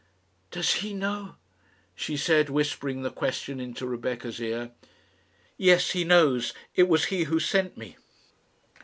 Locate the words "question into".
3.11-3.85